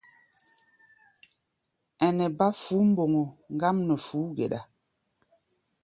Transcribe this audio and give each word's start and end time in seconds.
Ɛnɛ 2.07 2.25
bá 2.37 2.47
fuú-mboŋgo 2.61 3.23
ŋgám 3.53 3.77
nɛ 3.87 3.95
fuú-geɗa. 4.05 4.59